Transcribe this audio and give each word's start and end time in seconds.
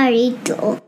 pajarito. 0.00 0.82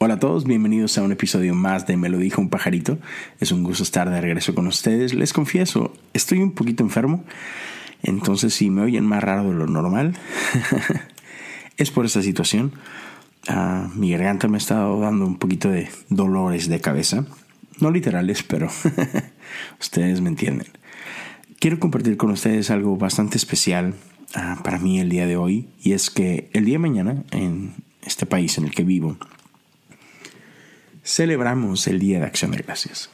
Hola 0.00 0.14
a 0.14 0.18
todos, 0.18 0.44
bienvenidos 0.44 0.98
a 0.98 1.02
un 1.02 1.12
episodio 1.12 1.54
más 1.54 1.86
de 1.86 1.96
Me 1.96 2.08
lo 2.08 2.18
dijo 2.18 2.40
un 2.40 2.50
pajarito. 2.50 2.98
Es 3.38 3.52
un 3.52 3.62
gusto 3.62 3.84
estar 3.84 4.10
de 4.10 4.20
regreso 4.20 4.56
con 4.56 4.66
ustedes. 4.66 5.14
Les 5.14 5.32
confieso, 5.32 5.92
estoy 6.14 6.40
un 6.40 6.50
poquito 6.50 6.82
enfermo, 6.82 7.22
entonces 8.02 8.54
si 8.54 8.68
me 8.68 8.82
oyen 8.82 9.06
más 9.06 9.22
raro 9.22 9.48
de 9.48 9.54
lo 9.54 9.68
normal, 9.68 10.16
es 11.76 11.92
por 11.92 12.06
esta 12.06 12.22
situación. 12.22 12.72
Ah, 13.46 13.88
mi 13.94 14.10
garganta 14.10 14.48
me 14.48 14.56
ha 14.56 14.58
estado 14.58 14.98
dando 14.98 15.26
un 15.26 15.38
poquito 15.38 15.70
de 15.70 15.88
dolores 16.08 16.68
de 16.68 16.80
cabeza. 16.80 17.24
No 17.78 17.92
literales, 17.92 18.42
pero 18.42 18.68
ustedes 19.80 20.20
me 20.20 20.28
entienden. 20.28 20.66
Quiero 21.60 21.78
compartir 21.78 22.16
con 22.16 22.32
ustedes 22.32 22.72
algo 22.72 22.96
bastante 22.96 23.36
especial 23.36 23.94
ah, 24.34 24.58
para 24.64 24.80
mí 24.80 24.98
el 24.98 25.08
día 25.08 25.28
de 25.28 25.36
hoy 25.36 25.68
y 25.80 25.92
es 25.92 26.10
que 26.10 26.50
el 26.52 26.64
día 26.64 26.74
de 26.74 26.80
mañana 26.80 27.22
en 27.30 27.85
este 28.06 28.26
país 28.26 28.56
en 28.58 28.64
el 28.64 28.70
que 28.70 28.84
vivo 28.84 29.18
celebramos 31.06 31.86
el 31.86 32.00
Día 32.00 32.18
de 32.18 32.26
Acción 32.26 32.50
de 32.50 32.58
Gracias. 32.58 33.10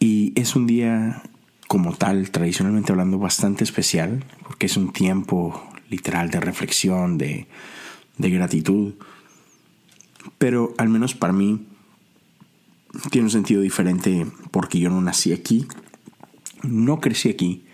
Y 0.00 0.32
es 0.38 0.56
un 0.56 0.66
día 0.66 1.22
como 1.68 1.94
tal, 1.94 2.30
tradicionalmente 2.30 2.92
hablando, 2.92 3.18
bastante 3.18 3.64
especial 3.64 4.24
porque 4.42 4.66
es 4.66 4.76
un 4.76 4.92
tiempo 4.92 5.62
literal 5.88 6.30
de 6.30 6.40
reflexión, 6.40 7.16
de, 7.16 7.46
de 8.16 8.30
gratitud. 8.30 8.94
Pero 10.38 10.74
al 10.76 10.88
menos 10.88 11.14
para 11.14 11.32
mí 11.32 11.66
tiene 13.10 13.26
un 13.26 13.30
sentido 13.30 13.60
diferente 13.60 14.26
porque 14.50 14.80
yo 14.80 14.90
no 14.90 15.00
nací 15.00 15.32
aquí, 15.32 15.66
no 16.62 17.00
crecí 17.00 17.28
aquí. 17.28 17.64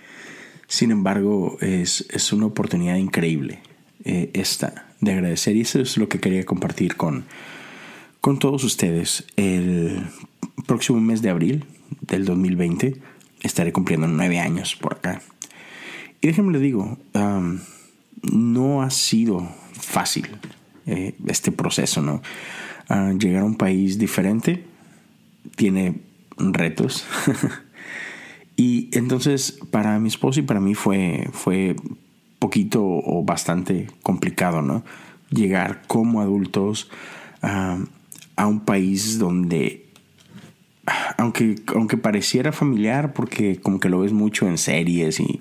Sin 0.67 0.91
embargo, 0.91 1.57
es, 1.61 2.07
es 2.11 2.33
una 2.33 2.47
oportunidad 2.47 2.97
increíble 2.97 3.61
eh, 4.05 4.31
esta 4.35 4.94
de 5.05 5.13
agradecer 5.13 5.57
y 5.57 5.63
eso 5.63 5.81
es 5.81 5.97
lo 5.97 6.09
que 6.09 6.21
quería 6.21 6.45
compartir 6.45 6.97
con, 6.97 7.25
con 8.21 8.39
todos 8.39 8.65
ustedes. 8.65 9.27
El 9.37 10.03
próximo 10.67 11.01
mes 11.01 11.23
de 11.23 11.31
abril 11.31 11.65
del 12.01 12.25
2020 12.25 12.97
estaré 13.43 13.73
cumpliendo 13.73 14.09
nueve 14.09 14.41
años 14.41 14.77
por 14.77 14.95
acá. 14.95 15.23
Y 16.21 16.27
déjenme 16.27 16.53
les 16.53 16.63
digo, 16.63 16.99
no 18.23 18.83
ha 18.83 18.91
sido 18.91 19.47
fácil 19.73 20.29
eh, 20.87 21.15
este 21.27 21.53
proceso, 21.53 22.03
¿no? 22.03 22.23
Ah, 22.89 23.13
llegar 23.19 23.43
a 23.43 23.47
un 23.47 23.57
país 23.57 23.99
diferente 23.99 24.65
tiene 25.57 26.01
retos. 26.39 27.07
y 28.57 28.89
entonces 28.97 29.59
para 29.71 29.99
mi 29.99 30.09
esposo 30.09 30.41
y 30.41 30.45
para 30.45 30.61
mí 30.61 30.75
fue, 30.75 31.29
fue 31.33 31.77
poquito 32.45 32.85
o 32.85 33.25
bastante 33.25 33.87
complicado, 34.03 34.61
¿no? 34.61 34.85
Llegar 35.31 35.81
como 35.87 36.21
adultos 36.21 36.91
a 37.41 38.47
un 38.47 38.61
país 38.61 39.19
donde, 39.19 39.87
aunque, 41.17 41.57
aunque 41.75 41.97
pareciera 41.97 42.53
familiar, 42.53 43.15
porque 43.15 43.61
como 43.63 43.81
que 43.81 43.89
lo 43.89 44.01
ves 44.01 44.13
mucho 44.13 44.47
en 44.47 44.59
series 44.59 45.21
y 45.21 45.41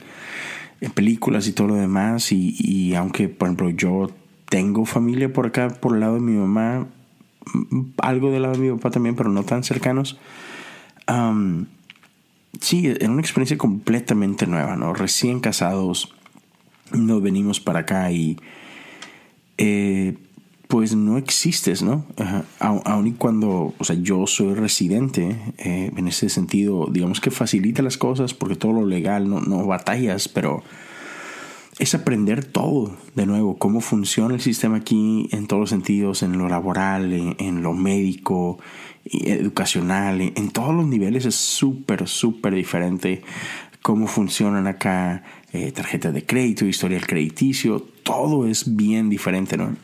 en 0.80 0.92
películas 0.92 1.46
y 1.48 1.52
todo 1.52 1.68
lo 1.68 1.76
demás, 1.76 2.32
y, 2.32 2.56
y 2.58 2.96
aunque, 2.96 3.28
por 3.28 3.48
ejemplo, 3.48 3.70
yo 3.70 4.10
tengo 4.48 4.86
familia 4.86 5.34
por 5.34 5.48
acá, 5.48 5.68
por 5.70 5.96
el 5.96 6.00
lado 6.00 6.16
de 6.16 6.22
mi 6.22 6.38
mamá, 6.38 6.88
algo 7.98 8.32
del 8.32 8.44
lado 8.44 8.54
de 8.56 8.62
mi 8.62 8.72
papá 8.78 8.92
también, 8.92 9.16
pero 9.16 9.30
no 9.30 9.44
tan 9.44 9.64
cercanos. 9.66 10.18
sí, 12.62 12.88
era 12.88 13.12
una 13.12 13.22
experiencia 13.22 13.58
completamente 13.58 14.48
nueva, 14.48 14.78
¿no? 14.78 14.94
Recién 14.94 15.42
casados, 15.42 16.14
nos 16.94 17.22
venimos 17.22 17.60
para 17.60 17.80
acá 17.80 18.12
y 18.12 18.38
eh, 19.58 20.18
pues 20.68 20.96
no 20.96 21.18
existes, 21.18 21.84
¿no? 21.84 22.06
Aun 22.60 23.08
y 23.08 23.12
cuando, 23.12 23.74
o 23.78 23.84
sea, 23.84 23.96
yo 23.96 24.26
soy 24.26 24.56
residente, 24.56 25.38
eh, 25.60 25.92
en 25.96 26.08
ese 26.08 26.30
sentido, 26.30 26.88
digamos 26.90 27.22
que 27.22 27.30
facilita 27.30 27.84
las 27.84 27.98
cosas 27.98 28.34
porque 28.34 28.56
todo 28.56 28.74
lo 28.74 28.86
legal 28.86 29.30
no, 29.30 29.40
no 29.40 29.66
batallas, 29.68 30.28
pero 30.28 30.64
es 31.80 31.96
aprender 31.96 32.46
todo 32.46 32.96
de 33.16 33.26
nuevo, 33.26 33.58
cómo 33.58 33.82
funciona 33.82 34.36
el 34.36 34.42
sistema 34.42 34.78
aquí 34.78 35.28
en 35.32 35.48
todos 35.48 35.62
los 35.62 35.70
sentidos, 35.70 36.24
en 36.24 36.38
lo 36.38 36.48
laboral, 36.48 37.12
en, 37.14 37.64
lo 37.64 37.74
médico, 37.74 38.60
educacional, 39.06 40.22
en, 40.22 40.50
todos 40.52 40.74
los 40.74 40.86
niveles 40.86 41.26
es 41.26 41.36
súper, 41.36 42.08
súper 42.08 42.54
diferente 42.54 43.24
cómo 43.84 44.08
funcionan 44.08 44.66
acá 44.66 45.24
eh, 45.52 45.72
tarjetas 45.72 46.14
de 46.14 46.26
crédito, 46.26 46.66
historial 46.66 47.06
crediticio, 47.06 47.82
todo 48.02 48.48
es 48.48 48.76
bien 48.76 49.10
diferente, 49.10 49.58
¿no? 49.58 49.76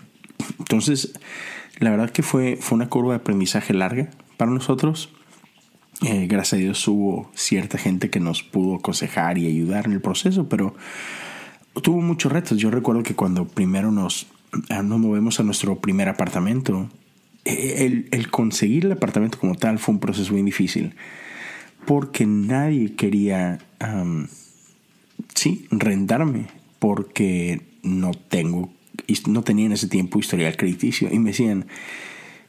Entonces, 0.57 1.13
la 1.79 1.91
verdad 1.91 2.09
que 2.09 2.23
fue, 2.23 2.57
fue 2.59 2.77
una 2.77 2.89
curva 2.89 3.11
de 3.11 3.17
aprendizaje 3.17 3.73
larga 3.73 4.09
para 4.37 4.49
nosotros. 4.49 5.09
Eh, 6.01 6.27
gracias 6.27 6.53
a 6.53 6.61
Dios 6.61 6.87
hubo 6.87 7.29
cierta 7.35 7.77
gente 7.77 8.09
que 8.09 8.21
nos 8.21 8.41
pudo 8.41 8.77
aconsejar 8.77 9.37
y 9.37 9.47
ayudar 9.47 9.85
en 9.85 9.91
el 9.91 10.01
proceso, 10.01 10.47
pero 10.47 10.73
tuvo 11.83 12.01
muchos 12.01 12.31
retos. 12.31 12.57
Yo 12.57 12.71
recuerdo 12.71 13.03
que 13.03 13.15
cuando 13.15 13.45
primero 13.45 13.91
nos, 13.91 14.27
ah, 14.69 14.81
nos 14.81 14.97
movemos 14.97 15.41
a 15.41 15.43
nuestro 15.43 15.79
primer 15.79 16.07
apartamento, 16.07 16.89
eh, 17.43 17.85
el, 17.85 18.07
el, 18.11 18.31
conseguir 18.31 18.85
el 18.85 18.93
apartamento 18.93 19.37
como 19.37 19.55
tal 19.55 19.77
fue 19.77 19.93
un 19.93 19.99
proceso 19.99 20.31
muy 20.31 20.41
difícil, 20.41 20.95
porque 21.85 22.25
nadie 22.25 22.95
quería, 22.95 23.59
sí, 25.35 25.67
rentarme, 25.71 26.47
porque 26.79 27.61
no 27.83 28.11
tengo 28.11 28.69
no 29.27 29.43
tenía 29.43 29.65
en 29.65 29.73
ese 29.73 29.87
tiempo 29.87 30.19
historial 30.19 30.55
crediticio. 30.57 31.09
Y 31.11 31.19
me 31.19 31.31
decían, 31.31 31.67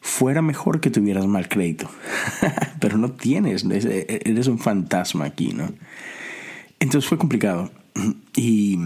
fuera 0.00 0.42
mejor 0.42 0.80
que 0.80 0.90
tuvieras 0.90 1.26
mal 1.26 1.48
crédito, 1.48 1.90
pero 2.80 2.98
no 2.98 3.12
tienes, 3.12 3.64
eres 3.64 4.46
un 4.46 4.58
fantasma 4.58 5.26
aquí, 5.26 5.52
¿no? 5.52 5.70
Entonces 6.78 7.08
fue 7.08 7.18
complicado. 7.18 7.70
Y 8.34 8.78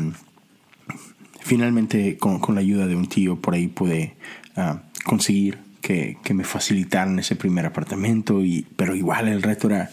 finalmente 1.40 2.16
con, 2.16 2.40
la 2.54 2.60
ayuda 2.60 2.86
de 2.86 2.96
un 2.96 3.06
tío 3.06 3.36
por 3.36 3.54
ahí 3.54 3.68
pude 3.68 4.14
ah, 4.56 4.82
conseguir 5.04 5.58
que, 5.80 6.16
que, 6.24 6.32
me 6.32 6.44
facilitaran 6.44 7.18
ese 7.18 7.36
primer 7.36 7.66
apartamento, 7.66 8.42
y, 8.42 8.66
pero 8.76 8.96
igual 8.96 9.28
el 9.28 9.42
reto 9.42 9.68
era, 9.68 9.90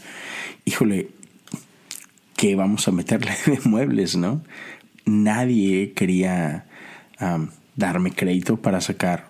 híjole, 0.64 1.10
que 2.42 2.56
vamos 2.56 2.88
a 2.88 2.92
meterle 2.92 3.34
de 3.46 3.60
muebles, 3.66 4.16
¿no? 4.16 4.42
Nadie 5.06 5.94
quería 5.94 6.66
darme 7.76 8.14
crédito 8.14 8.58
para 8.58 8.82
sacar 8.82 9.30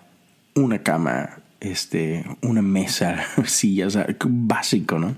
una 0.54 0.82
cama, 0.82 1.42
este, 1.60 2.24
una 2.40 2.62
mesa, 2.62 3.22
sillas, 3.44 3.98
básico, 4.24 4.98
¿no? 4.98 5.14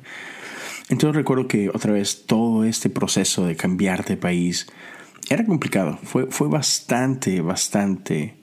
Entonces 0.88 1.15
recuerdo 1.15 1.47
que 1.47 1.69
otra 1.69 1.93
vez 1.93 2.27
todo 2.27 2.65
este 2.65 2.91
proceso 2.91 3.47
de 3.47 3.55
cambiar 3.55 4.05
de 4.05 4.16
país 4.16 4.66
era 5.31 5.47
complicado, 5.47 6.00
fue, 6.03 6.26
fue 6.26 6.49
bastante, 6.49 7.43
bastante 7.43 8.34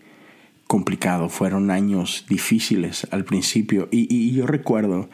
complicado, 0.65 1.27
fueron 1.27 1.71
años 1.71 2.25
difíciles 2.29 3.05
al 3.11 3.25
principio 3.25 3.89
y, 3.91 4.07
y 4.15 4.31
yo 4.31 4.47
recuerdo 4.47 5.09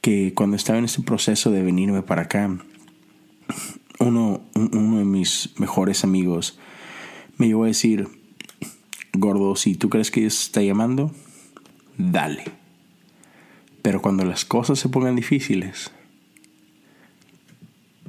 que 0.00 0.32
cuando 0.32 0.56
estaba 0.56 0.78
en 0.78 0.86
este 0.86 1.02
proceso 1.02 1.50
de 1.50 1.62
venirme 1.62 2.00
para 2.00 2.22
acá, 2.22 2.58
uno, 4.02 4.42
uno 4.54 4.98
de 4.98 5.04
mis 5.04 5.50
mejores 5.58 6.04
amigos 6.04 6.58
me 7.38 7.46
llevó 7.46 7.64
a 7.64 7.68
decir, 7.68 8.08
gordo, 9.12 9.56
si 9.56 9.74
tú 9.74 9.88
crees 9.88 10.10
que 10.10 10.20
Dios 10.20 10.40
está 10.42 10.62
llamando, 10.62 11.12
dale. 11.96 12.44
Pero 13.82 14.02
cuando 14.02 14.24
las 14.24 14.44
cosas 14.44 14.78
se 14.78 14.88
pongan 14.88 15.16
difíciles, 15.16 15.90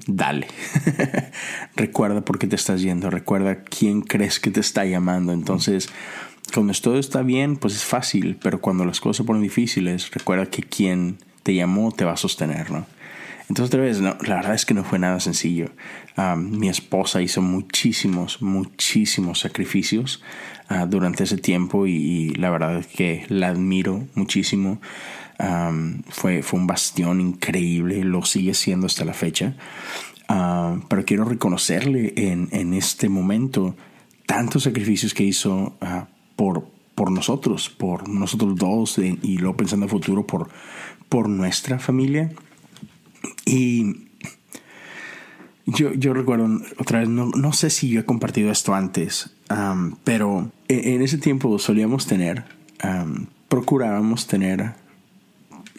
dale. 0.07 0.47
recuerda 1.75 2.21
por 2.21 2.39
qué 2.39 2.47
te 2.47 2.55
estás 2.55 2.81
yendo, 2.81 3.09
recuerda 3.09 3.63
quién 3.63 4.01
crees 4.01 4.39
que 4.39 4.51
te 4.51 4.59
está 4.59 4.85
llamando. 4.85 5.33
Entonces, 5.33 5.89
cuando 6.53 6.73
todo 6.73 6.99
está 6.99 7.21
bien, 7.21 7.57
pues 7.57 7.75
es 7.75 7.85
fácil, 7.85 8.37
pero 8.41 8.61
cuando 8.61 8.85
las 8.85 8.99
cosas 8.99 9.17
se 9.17 9.23
ponen 9.23 9.41
difíciles, 9.41 10.11
recuerda 10.11 10.47
que 10.47 10.63
quien 10.63 11.17
te 11.43 11.55
llamó 11.55 11.91
te 11.91 12.05
va 12.05 12.13
a 12.13 12.17
sostener, 12.17 12.71
¿no? 12.71 12.85
Entonces, 13.49 13.73
otra 13.73 13.81
vez, 13.81 13.99
la 13.99 14.35
verdad 14.35 14.53
es 14.53 14.65
que 14.65 14.73
no 14.73 14.83
fue 14.83 14.99
nada 14.99 15.19
sencillo. 15.19 15.71
mi 16.37 16.69
esposa 16.69 17.21
hizo 17.21 17.41
muchísimos, 17.41 18.41
muchísimos 18.41 19.39
sacrificios 19.41 20.23
ah, 20.69 20.85
durante 20.85 21.25
ese 21.25 21.37
tiempo 21.37 21.85
y, 21.85 22.29
la 22.35 22.49
verdad 22.49 22.77
es 22.77 22.87
que 22.87 23.25
la 23.29 23.49
admiro 23.49 24.07
muchísimo. 24.15 24.79
fue, 26.09 26.41
fue 26.41 26.59
un 26.59 26.67
bastión 26.67 27.19
increíble, 27.19 28.03
lo 28.03 28.23
sigue 28.23 28.53
siendo 28.53 28.87
hasta 28.87 29.03
la 29.05 29.13
fecha. 29.13 29.55
pero 30.27 31.05
quiero 31.05 31.25
reconocerle 31.25 32.13
en, 32.15 32.47
en, 32.51 32.73
este 32.73 33.09
momento 33.09 33.75
tantos 34.25 34.63
sacrificios 34.63 35.13
que 35.13 35.23
hizo 35.23 35.75
ah, 35.81 36.07
por, 36.35 36.67
por 36.95 37.11
nosotros, 37.11 37.69
por 37.69 38.07
nosotros 38.07 38.55
dos 38.55 38.97
eh, 38.99 39.17
y 39.21 39.37
luego 39.37 39.57
pensando 39.57 39.85
en 39.85 39.89
futuro 39.89 40.25
por, 40.25 40.49
por 41.09 41.29
nuestra 41.29 41.79
familia. 41.79 42.31
Y 43.45 44.07
Yo, 45.65 45.93
yo 45.93 46.13
recuerdo 46.13 46.61
otra 46.77 46.99
vez, 46.99 47.09
no, 47.09 47.27
no, 47.27 47.53
sé 47.53 47.69
si 47.69 47.89
yo 47.89 48.01
he 48.01 48.05
compartido 48.05 48.51
esto 48.51 48.73
antes, 48.73 49.29
pero 50.03 50.51
en, 50.67 50.95
en, 50.95 51.01
ese 51.01 51.17
tiempo 51.17 51.57
solíamos 51.57 52.05
tener, 52.05 52.43
procurábamos 53.47 54.27
tener 54.27 54.73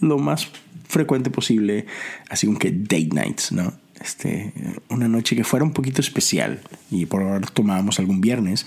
lo 0.00 0.18
más 0.18 0.48
frecuente 0.88 1.30
posible, 1.30 1.86
así 2.30 2.46
como 2.46 2.58
que 2.58 2.70
date 2.70 3.10
nights, 3.12 3.52
¿no? 3.52 3.74
Este, 4.00 4.52
una 4.88 5.08
noche 5.08 5.36
que 5.36 5.44
fuera 5.44 5.64
un 5.64 5.72
poquito 5.72 6.00
especial 6.00 6.60
y 6.90 7.06
por 7.06 7.22
ahora 7.22 7.46
tomábamos 7.46 7.98
algún 7.98 8.20
viernes, 8.20 8.66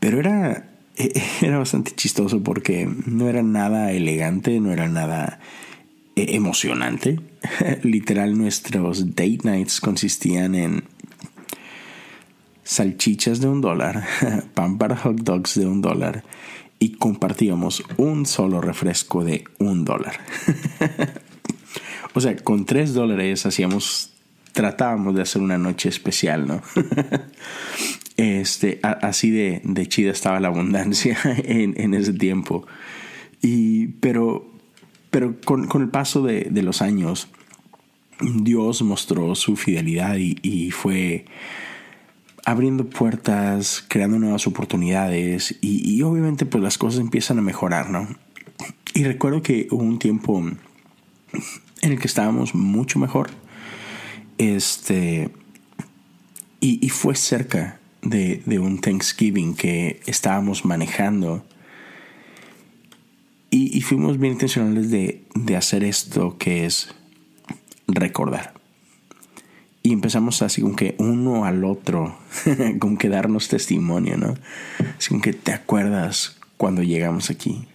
pero 0.00 0.18
era, 0.18 0.68
era 1.42 1.58
bastante 1.58 1.92
chistoso 1.94 2.42
porque 2.42 2.88
no 3.06 3.28
era 3.28 3.42
nada 3.42 3.92
elegante, 3.92 4.60
no 4.60 4.72
era 4.72 4.88
nada 4.88 5.40
e, 6.14 6.34
emocionante. 6.36 7.20
Literal, 7.82 8.36
nuestros 8.36 9.14
date 9.14 9.40
nights 9.44 9.80
consistían 9.80 10.54
en 10.54 10.84
salchichas 12.64 13.40
de 13.40 13.48
un 13.48 13.60
dólar, 13.60 14.04
pan 14.54 14.78
para 14.78 14.96
hot 14.96 15.20
dogs 15.22 15.54
de 15.54 15.66
un 15.66 15.80
dólar 15.80 16.24
y 16.78 16.92
compartíamos 16.92 17.82
un 17.96 18.26
solo 18.26 18.60
refresco 18.60 19.24
de 19.24 19.44
un 19.58 19.84
dólar. 19.84 20.18
o 22.14 22.20
sea, 22.20 22.36
con 22.36 22.66
tres 22.66 22.92
dólares 22.92 23.46
hacíamos, 23.46 24.12
tratábamos 24.52 25.14
de 25.14 25.22
hacer 25.22 25.40
una 25.42 25.58
noche 25.58 25.88
especial, 25.88 26.46
¿no? 26.46 26.62
este, 28.16 28.80
así 28.82 29.30
de, 29.30 29.86
chida 29.88 30.10
estaba 30.10 30.40
la 30.40 30.48
abundancia 30.48 31.16
en, 31.24 31.94
ese 31.94 32.12
tiempo. 32.12 32.66
Y, 33.40 33.86
pero 34.00 34.56
pero 35.16 35.34
con, 35.46 35.66
el 35.80 35.88
paso 35.88 36.22
de, 36.22 36.50
los 36.62 36.82
años, 36.82 37.28
Dios 38.20 38.82
mostró 38.82 39.34
su 39.34 39.56
fidelidad 39.56 40.16
y, 40.16 40.38
y, 40.42 40.70
fue 40.70 41.26
abriendo 42.44 42.88
puertas, 42.88 43.84
creando 43.88 44.18
nuevas 44.18 44.46
oportunidades 44.46 45.56
y, 45.60 45.96
y, 45.96 46.02
obviamente 46.02 46.46
pues 46.46 46.62
las 46.62 46.78
cosas 46.78 47.00
empiezan 47.00 47.38
a 47.38 47.42
mejorar, 47.42 47.90
¿no? 47.90 48.08
Y 48.94 49.04
recuerdo 49.04 49.42
que 49.42 49.68
hubo 49.70 49.82
un 49.82 49.98
tiempo 49.98 50.42
en 51.82 51.92
el 51.92 51.98
que 51.98 52.06
estábamos 52.06 52.54
mucho 52.54 52.98
mejor. 52.98 53.30
Este. 54.38 55.30
Y, 56.60 56.84
y 56.84 56.88
fue 56.88 57.14
cerca 57.14 57.78
de, 58.02 58.42
de, 58.46 58.58
un 58.58 58.80
Thanksgiving 58.80 59.54
que 59.54 60.00
estábamos 60.06 60.64
manejando 60.64 61.44
y, 63.50 63.76
y 63.76 63.80
fuimos 63.82 64.18
bien 64.18 64.34
intencionales 64.34 64.90
de, 64.90 65.22
de, 65.34 65.56
hacer 65.56 65.84
esto 65.84 66.36
que 66.38 66.66
es 66.66 66.94
recordar. 67.86 68.54
Y 69.82 69.92
empezamos 69.92 70.42
así 70.42 70.62
como 70.62 70.74
que 70.74 70.96
uno 70.98 71.44
al 71.44 71.64
otro, 71.64 72.18
como 72.80 72.98
que 72.98 73.08
darnos 73.08 73.48
testimonio, 73.48 74.16
¿no? 74.16 74.34
Así 74.98 75.20
que 75.20 75.32
te 75.32 75.52
acuerdas 75.52 76.38
cuando 76.56 76.82
llegamos 76.82 77.30
aquí. 77.30 77.68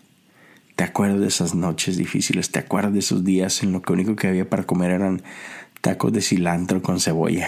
Te 0.76 0.84
acuerdas 0.84 1.22
de 1.22 1.28
esas 1.28 1.56
noches 1.56 1.96
difíciles, 1.98 2.52
te 2.52 2.60
acuerdas 2.60 2.94
de 2.94 3.00
esos 3.00 3.24
días 3.24 3.64
en 3.64 3.72
lo 3.72 3.82
que 3.82 3.94
único 3.94 4.16
que 4.16 4.28
había 4.28 4.50
para 4.50 4.64
comer 4.64 4.92
eran 4.92 5.22
tacos 5.80 6.12
de 6.12 6.22
cilantro 6.22 6.82
con 6.82 7.00
cebolla. 7.00 7.48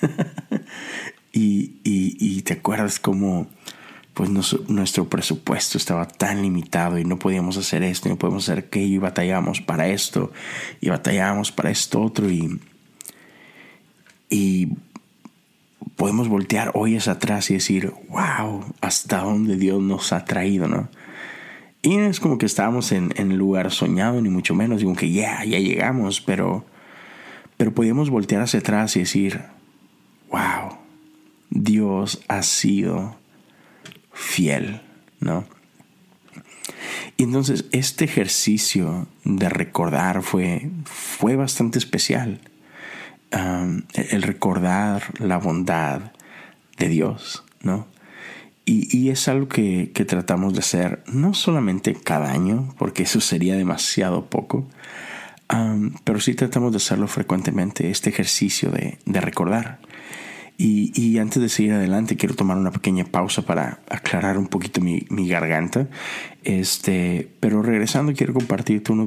y, 1.32 1.72
y, 1.84 2.16
y 2.18 2.42
te 2.42 2.54
acuerdas 2.54 3.00
como 3.00 3.48
pues 4.18 4.30
nuestro 4.68 5.08
presupuesto 5.08 5.78
estaba 5.78 6.08
tan 6.08 6.42
limitado 6.42 6.98
y 6.98 7.04
no 7.04 7.20
podíamos 7.20 7.56
hacer 7.56 7.84
esto, 7.84 8.08
no 8.08 8.16
podíamos 8.16 8.48
hacer 8.48 8.64
aquello 8.64 8.96
y 8.96 8.98
batallábamos 8.98 9.60
para 9.60 9.86
esto 9.86 10.32
y 10.80 10.88
batallábamos 10.88 11.52
para 11.52 11.70
esto 11.70 12.02
otro 12.02 12.28
y, 12.28 12.60
y 14.28 14.70
podemos 15.94 16.26
voltear 16.26 16.72
hoy 16.74 16.96
hacia 16.96 17.12
atrás 17.12 17.48
y 17.52 17.54
decir, 17.54 17.92
wow, 18.08 18.64
hasta 18.80 19.18
dónde 19.18 19.56
Dios 19.56 19.80
nos 19.80 20.12
ha 20.12 20.24
traído, 20.24 20.66
¿no? 20.66 20.88
Y 21.82 21.96
no 21.96 22.06
es 22.06 22.18
como 22.18 22.38
que 22.38 22.46
estábamos 22.46 22.90
en, 22.90 23.14
en 23.14 23.30
el 23.30 23.38
lugar 23.38 23.70
soñado, 23.70 24.20
ni 24.20 24.30
mucho 24.30 24.52
menos, 24.52 24.80
digo 24.80 24.96
que 24.96 25.12
ya, 25.12 25.44
ya 25.44 25.60
llegamos, 25.60 26.20
pero, 26.20 26.64
pero 27.56 27.72
podíamos 27.72 28.10
voltear 28.10 28.42
hacia 28.42 28.58
atrás 28.58 28.96
y 28.96 28.98
decir, 28.98 29.42
wow, 30.32 30.76
Dios 31.50 32.20
ha 32.26 32.42
sido 32.42 33.17
fiel, 34.18 34.82
¿no? 35.20 35.46
Y 37.16 37.24
entonces 37.24 37.66
este 37.72 38.04
ejercicio 38.04 39.08
de 39.24 39.48
recordar 39.48 40.22
fue, 40.22 40.70
fue 40.84 41.36
bastante 41.36 41.78
especial. 41.78 42.40
El 43.30 44.22
recordar 44.22 45.02
la 45.20 45.36
bondad 45.38 46.12
de 46.78 46.88
Dios, 46.88 47.44
¿no? 47.60 47.86
Y, 48.64 48.96
y 48.96 49.10
es 49.10 49.28
algo 49.28 49.48
que, 49.48 49.92
que, 49.94 50.04
tratamos 50.04 50.52
de 50.52 50.60
hacer 50.60 51.02
no 51.06 51.32
solamente 51.32 51.94
cada 51.94 52.30
año, 52.32 52.74
porque 52.78 53.04
eso 53.04 53.20
sería 53.20 53.56
demasiado 53.56 54.28
poco, 54.28 54.68
pero 56.04 56.20
sí 56.20 56.34
tratamos 56.34 56.72
de 56.72 56.76
hacerlo 56.76 57.08
frecuentemente, 57.08 57.90
este 57.90 58.10
ejercicio 58.10 58.70
de, 58.70 58.98
de 59.06 59.20
recordar. 59.20 59.80
Y, 60.60 60.90
y, 61.00 61.18
antes 61.18 61.40
de 61.40 61.48
seguir 61.48 61.72
adelante, 61.72 62.16
quiero 62.16 62.34
tomar 62.34 62.56
una 62.56 62.72
pequeña 62.72 63.04
pausa 63.04 63.42
para 63.42 63.80
aclarar 63.88 64.36
un 64.38 64.48
poquito 64.48 64.80
mi, 64.80 65.06
mi 65.08 65.28
garganta. 65.28 65.88
Este, 66.42 67.32
pero 67.38 67.62
regresando, 67.62 68.12
quiero 68.12 68.34
compartirte 68.34 68.90
unos 68.90 69.06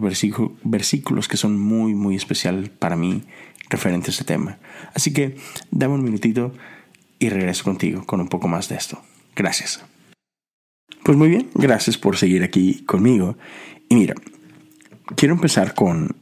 versículos 0.64 1.28
que 1.28 1.36
son 1.36 1.60
muy, 1.60 1.94
muy 1.94 2.16
especiales 2.16 2.70
para 2.70 2.96
mí 2.96 3.24
referente 3.70 4.08
a 4.08 4.12
este 4.12 4.24
tema. 4.24 4.60
Así 4.94 5.12
que 5.12 5.36
dame 5.72 5.96
un 5.96 6.04
minutito 6.04 6.54
y 7.20 7.28
regreso 7.28 7.66
contigo 7.66 8.06
con 8.06 8.22
un 8.22 8.30
poco 8.30 8.48
más 8.48 8.70
de 8.70 8.76
esto. 8.76 9.02
Gracias. 9.36 9.84
Pues 11.04 11.18
muy 11.18 11.28
bien, 11.28 11.50
gracias 11.54 11.98
por 11.98 12.16
seguir 12.16 12.44
aquí 12.44 12.84
conmigo. 12.86 13.38
Y 13.90 13.96
mira, 13.96 14.16
quiero 15.16 15.34
empezar 15.34 15.74
con, 15.74 16.16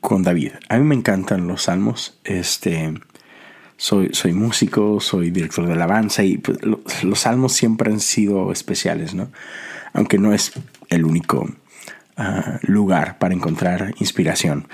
con 0.00 0.22
David. 0.22 0.52
A 0.68 0.76
mí 0.76 0.84
me 0.84 0.94
encantan 0.94 1.46
los 1.46 1.62
salmos. 1.62 2.20
Este 2.24 2.92
soy, 3.76 4.10
soy 4.12 4.32
músico, 4.32 5.00
soy 5.00 5.30
director 5.30 5.66
de 5.66 5.74
alabanza 5.74 6.24
y 6.24 6.38
pues, 6.38 6.58
los 7.02 7.20
salmos 7.20 7.52
siempre 7.52 7.92
han 7.92 8.00
sido 8.00 8.52
especiales, 8.52 9.14
¿no? 9.14 9.30
Aunque 9.92 10.18
no 10.18 10.32
es 10.32 10.52
el 10.88 11.04
único 11.04 11.48
uh, 12.18 12.22
lugar 12.62 13.18
para 13.18 13.34
encontrar 13.34 13.94
inspiración. 13.98 14.68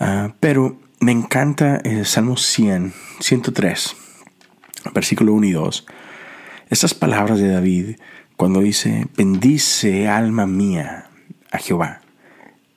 Uh, 0.00 0.32
pero 0.40 0.78
me 1.00 1.12
encanta 1.12 1.76
el 1.76 2.06
Salmo 2.06 2.36
100, 2.36 2.92
103, 3.20 3.96
versículo 4.94 5.32
1 5.34 5.46
y 5.46 5.52
2. 5.52 5.86
Estas 6.68 6.94
palabras 6.94 7.38
de 7.38 7.48
David 7.48 7.96
cuando 8.36 8.60
dice, 8.60 9.06
bendice 9.16 10.08
alma 10.08 10.46
mía 10.46 11.06
a 11.50 11.58
Jehová 11.58 12.02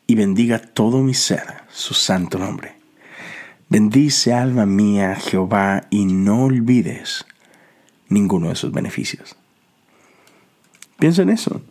y 0.07 0.15
bendiga 0.15 0.59
todo 0.59 1.03
mi 1.03 1.13
ser 1.13 1.43
su 1.69 1.93
santo 1.93 2.39
nombre. 2.39 2.78
Bendice 3.71 4.33
alma 4.33 4.65
mía 4.65 5.15
Jehová 5.15 5.85
y 5.91 6.05
no 6.05 6.45
olvides 6.45 7.27
ninguno 8.07 8.49
de 8.49 8.55
sus 8.55 8.71
beneficios. 8.71 9.35
Piensa 10.97 11.21
en 11.21 11.29
eso. 11.29 11.61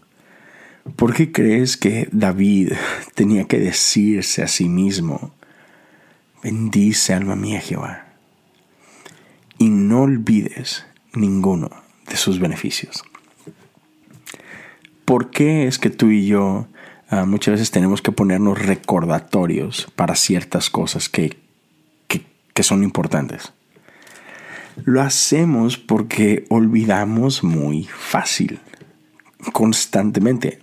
¿Por 0.94 1.12
qué 1.12 1.32
crees 1.32 1.76
que 1.76 2.08
David 2.12 2.72
tenía 3.16 3.46
que 3.48 3.58
decirse 3.58 4.44
a 4.44 4.46
sí 4.46 4.68
mismo, 4.68 5.34
bendice 6.40 7.14
alma 7.14 7.34
mía 7.34 7.60
Jehová 7.60 8.06
y 9.58 9.68
no 9.68 10.02
olvides 10.02 10.86
ninguno 11.14 11.68
de 12.08 12.16
sus 12.16 12.38
beneficios? 12.38 13.02
¿Por 15.04 15.30
qué 15.30 15.66
es 15.66 15.80
que 15.80 15.90
tú 15.90 16.10
y 16.10 16.28
yo 16.28 16.68
uh, 17.10 17.26
muchas 17.26 17.54
veces 17.54 17.72
tenemos 17.72 18.02
que 18.02 18.12
ponernos 18.12 18.56
recordatorios 18.56 19.88
para 19.96 20.14
ciertas 20.14 20.70
cosas 20.70 21.08
que 21.08 21.47
que 22.58 22.64
son 22.64 22.82
importantes. 22.82 23.52
Lo 24.84 25.00
hacemos 25.00 25.78
porque 25.78 26.44
olvidamos 26.48 27.44
muy 27.44 27.84
fácil, 27.84 28.58
constantemente. 29.52 30.58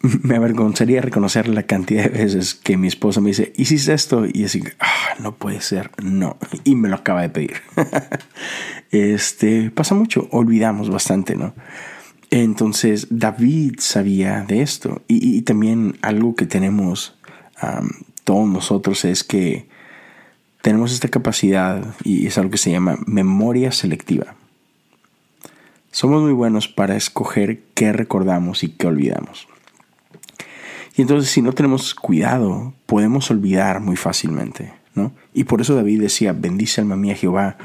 Me 0.00 0.36
avergonzaría 0.36 1.02
reconocer 1.02 1.46
la 1.46 1.64
cantidad 1.64 2.04
de 2.04 2.08
veces 2.08 2.54
que 2.54 2.78
mi 2.78 2.88
esposa 2.88 3.20
me 3.20 3.28
dice, 3.28 3.52
¿hiciste 3.54 3.92
esto? 3.92 4.24
Y 4.32 4.44
así, 4.44 4.62
ah, 4.78 5.14
no 5.18 5.34
puede 5.34 5.60
ser, 5.60 5.90
no. 6.02 6.38
Y 6.64 6.74
me 6.74 6.88
lo 6.88 6.94
acaba 6.94 7.20
de 7.20 7.28
pedir. 7.28 7.56
este, 8.90 9.70
pasa 9.70 9.94
mucho, 9.94 10.26
olvidamos 10.30 10.88
bastante, 10.88 11.36
¿no? 11.36 11.52
Entonces, 12.30 13.08
David 13.10 13.74
sabía 13.76 14.42
de 14.48 14.62
esto. 14.62 15.02
Y, 15.06 15.42
también 15.42 15.98
algo 16.00 16.34
que 16.34 16.46
tenemos 16.46 17.14
todos 18.24 18.48
nosotros 18.48 19.04
es 19.04 19.22
que 19.22 19.68
tenemos 20.62 20.92
esta 20.92 21.08
capacidad 21.08 21.94
y 22.04 22.26
es 22.26 22.38
algo 22.38 22.50
que 22.50 22.58
se 22.58 22.70
llama 22.70 22.98
memoria 23.06 23.72
selectiva. 23.72 24.34
Somos 25.90 26.22
muy 26.22 26.32
buenos 26.32 26.68
para 26.68 26.96
escoger 26.96 27.62
qué 27.74 27.92
recordamos 27.92 28.62
y 28.62 28.68
qué 28.68 28.86
olvidamos. 28.86 29.48
Y 30.96 31.02
entonces 31.02 31.30
si 31.30 31.42
no 31.42 31.52
tenemos 31.52 31.94
cuidado, 31.94 32.74
podemos 32.86 33.30
olvidar 33.30 33.80
muy 33.80 33.96
fácilmente. 33.96 34.72
¿no? 34.94 35.12
Y 35.32 35.44
por 35.44 35.60
eso 35.60 35.74
David 35.74 36.00
decía, 36.00 36.32
bendice 36.32 36.80
alma 36.80 36.96
mía 36.96 37.14
Jehová, 37.14 37.56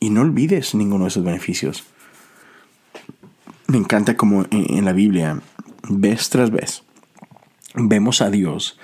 y 0.00 0.10
no 0.10 0.20
olvides 0.20 0.74
ninguno 0.74 1.04
de 1.04 1.08
esos 1.08 1.24
beneficios. 1.24 1.84
Me 3.66 3.78
encanta 3.78 4.16
como 4.16 4.46
en 4.50 4.84
la 4.84 4.92
Biblia, 4.92 5.40
vez 5.88 6.30
tras 6.30 6.50
vez, 6.50 6.82
vemos 7.74 8.22
a 8.22 8.30
Dios 8.30 8.78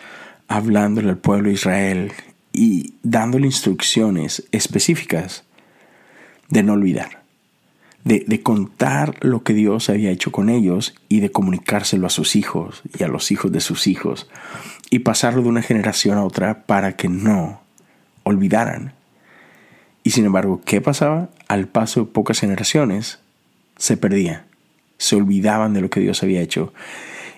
hablándole 0.48 1.08
al 1.08 1.18
pueblo 1.18 1.48
de 1.48 1.54
Israel 1.54 2.12
y 2.54 2.94
dándole 3.02 3.46
instrucciones 3.46 4.44
específicas 4.52 5.42
de 6.48 6.62
no 6.62 6.74
olvidar, 6.74 7.24
de, 8.04 8.24
de, 8.26 8.42
contar 8.42 9.16
lo 9.20 9.42
que 9.42 9.54
Dios 9.54 9.90
había 9.90 10.10
hecho 10.10 10.30
con 10.30 10.48
ellos 10.48 10.94
y 11.08 11.20
de 11.20 11.32
comunicárselo 11.32 12.06
a 12.06 12.10
sus 12.10 12.36
hijos 12.36 12.82
y 12.96 13.02
a 13.02 13.08
los 13.08 13.32
hijos 13.32 13.50
de 13.50 13.60
sus 13.60 13.88
hijos 13.88 14.28
y 14.88 15.00
pasarlo 15.00 15.42
de 15.42 15.48
una 15.48 15.62
generación 15.62 16.16
a 16.16 16.24
otra 16.24 16.64
para 16.66 16.96
que 16.96 17.08
no 17.08 17.60
olvidaran. 18.22 18.94
Y 20.04 20.10
sin 20.10 20.24
embargo, 20.24 20.62
¿qué 20.64 20.80
pasaba? 20.80 21.30
Al 21.48 21.66
paso 21.66 22.00
de 22.00 22.06
pocas 22.06 22.38
generaciones, 22.38 23.18
se 23.76 23.96
perdía, 23.96 24.46
se 24.98 25.16
olvidaban 25.16 25.74
de 25.74 25.80
lo 25.80 25.90
que 25.90 26.00
Dios 26.00 26.22
había 26.22 26.40
hecho. 26.40 26.72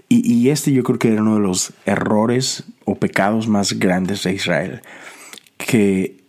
Y, 0.09 0.51
este 0.51 0.73
yo 0.73 0.85
creo 0.85 0.99
que 1.01 1.13
era 1.13 1.23
uno 1.23 1.35
de 1.35 1.41
los 1.41 1.73
errores 1.85 2.63
o 2.85 2.95
pecados 2.95 3.49
más 3.49 3.79
grandes 3.81 4.23
de 4.23 4.35
Israel, 4.35 4.83
que 5.57 6.23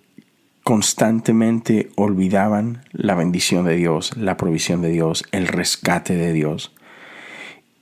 constantemente 0.64 1.92
olvidaban 1.96 2.84
la 2.92 3.14
bendición 3.14 3.66
de 3.66 3.76
Dios, 3.76 4.18
la 4.18 4.36
provisión 4.36 4.82
de 4.82 4.90
Dios, 4.90 5.24
el 5.32 5.48
rescate 5.48 6.16
de 6.16 6.34
Dios. 6.34 6.74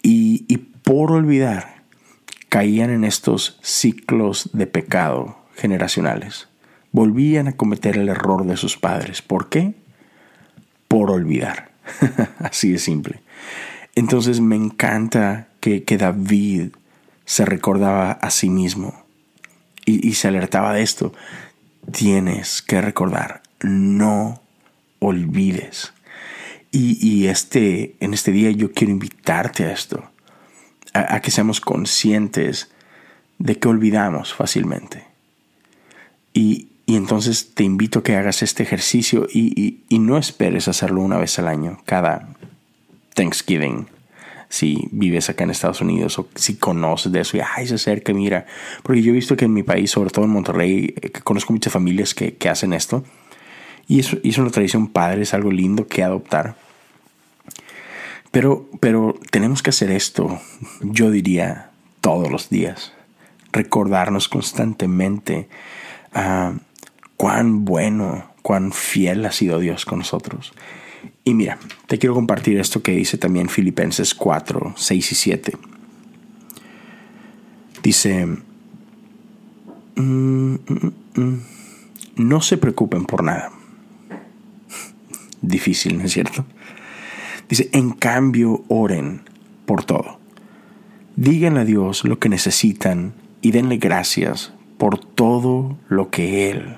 Y, 0.04 0.44
y 0.50 0.58
por 0.58 1.12
olvidar, 1.14 1.84
caían 2.50 2.90
en 2.90 3.06
estos 3.06 3.58
ciclos 3.62 4.50
de 4.52 4.68
pecado 4.68 5.38
generacionales. 5.56 6.50
Volvían 6.92 7.48
a 7.48 7.54
cometer 7.54 7.98
el 7.98 8.10
error 8.10 8.46
de 8.46 8.58
sus 8.58 8.78
padres. 8.78 9.22
¿Por 9.22 9.50
qué? 9.50 9.76
Por 10.90 11.10
olvidar. 11.10 11.72
Así 12.40 12.72
de 12.74 12.80
simple. 12.80 13.22
Entonces 13.96 14.42
me 14.42 14.56
encanta 14.56 15.48
que, 15.66 15.98
David 15.98 16.70
se 17.26 17.46
recordaba 17.46 18.12
a 18.12 18.30
sí 18.30 18.50
mismo 18.50 19.04
y, 19.86 20.14
se 20.14 20.28
alertaba 20.28 20.74
de 20.74 20.84
esto. 20.84 21.14
Tienes 21.92 22.62
que 22.62 22.82
recordar, 22.82 23.42
no 23.62 24.42
olvides. 25.00 25.94
Y, 26.72 26.98
y, 27.02 27.28
este, 27.28 27.96
en 28.00 28.14
este 28.14 28.32
día 28.32 28.52
yo 28.52 28.72
quiero 28.72 28.92
invitarte 28.92 29.66
a 29.66 29.72
esto, 29.72 30.04
a, 30.94 31.20
que 31.22 31.32
seamos 31.32 31.62
conscientes 31.62 32.72
de 33.40 33.58
que 33.58 33.68
olvidamos 33.68 34.34
fácilmente. 34.34 35.06
Y, 36.34 36.70
entonces 36.88 37.56
te 37.56 37.64
invito 37.64 38.00
a 38.00 38.04
que 38.04 38.16
hagas 38.16 38.44
este 38.44 38.62
ejercicio 38.62 39.28
y 39.34 39.80
no 39.90 40.20
esperes 40.20 40.68
hacerlo 40.68 41.02
una 41.02 41.18
vez 41.18 41.40
al 41.40 41.48
año, 41.48 41.80
cada 41.86 42.36
Thanksgiving, 43.16 43.88
si 44.50 44.88
vives 44.92 45.30
acá 45.30 45.44
en 45.44 45.50
Estados 45.50 45.82
Unidos 45.82 46.18
o 46.20 46.28
si 46.36 46.56
conoces 46.56 47.12
de 47.12 47.22
eso 47.22 47.38
y 47.38 47.42
ay, 47.56 47.68
se 47.68 47.76
acerca, 47.76 48.14
mira. 48.14 48.46
Porque 48.84 49.02
yo 49.02 49.12
he 49.12 49.16
visto 49.16 49.36
que 49.36 49.46
en 49.46 49.54
mi 49.54 49.64
país, 49.64 49.92
sobre 49.92 50.10
todo 50.10 50.26
en 50.26 50.32
Monterrey, 50.32 50.94
eh, 51.02 51.10
que 51.10 51.22
conozco 51.22 51.54
muchas 51.54 51.74
familias 51.74 52.14
que, 52.14 52.36
que 52.36 52.50
hacen 52.50 52.74
esto. 52.74 53.04
Y 53.88 54.00
es, 54.00 54.18
es, 54.24 54.38
una 54.38 54.50
tradición 54.50 54.88
padre, 54.88 55.24
es 55.24 55.34
algo 55.34 55.52
lindo 55.52 55.88
que 55.88 56.04
adoptar. 56.04 56.56
Pero, 58.32 58.68
pero 58.80 59.18
tenemos 59.32 59.64
que 59.64 59.70
hacer 59.70 59.92
esto, 59.92 60.40
yo 60.82 61.10
diría, 61.12 61.72
todos 62.02 62.32
los 62.32 62.50
días. 62.50 62.94
Recordarnos 63.52 64.28
constantemente 64.28 65.48
uh, 66.14 66.58
cuán 67.16 67.64
bueno, 67.64 68.26
cuán 68.42 68.74
fiel 68.74 69.26
ha 69.26 69.32
sido 69.32 69.60
Dios 69.60 69.86
con 69.86 70.00
nosotros. 70.00 70.54
Y 71.28 71.34
mira, 71.34 71.58
te 71.88 71.98
quiero 71.98 72.14
compartir 72.14 72.60
esto 72.60 72.84
que 72.84 72.92
dice 72.92 73.18
también 73.18 73.50
Filipenses 73.50 74.14
4, 74.14 74.76
6 74.78 75.12
y 75.12 75.16
7. 75.16 75.58
Dice, 77.82 78.28
mm, 78.28 78.42
mm, 79.96 80.92
mm, 81.16 81.42
no 82.18 82.42
se 82.42 82.58
preocupen 82.58 83.06
por 83.06 83.24
nada. 83.24 83.52
Difícil, 85.42 85.98
¿no 85.98 86.04
es 86.04 86.12
cierto? 86.12 86.46
Dice, 87.50 87.70
en 87.74 87.92
cambio, 87.92 88.64
oren 88.68 89.22
por 89.66 89.84
todo. 89.84 90.20
Díganle 91.16 91.62
a 91.62 91.66
Dios 91.66 92.04
lo 92.04 92.20
que 92.20 92.30
necesitan 92.30 93.14
y 93.42 93.50
denle 93.50 93.78
gracias 93.78 94.54
por 94.78 95.00
todo 95.00 95.78
lo 95.88 96.12
que 96.12 96.52
Él 96.52 96.78